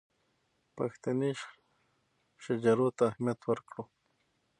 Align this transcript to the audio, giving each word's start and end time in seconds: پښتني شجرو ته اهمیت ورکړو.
پښتني 0.77 1.31
شجرو 2.43 2.87
ته 2.97 3.03
اهمیت 3.09 3.39
ورکړو. 3.45 3.83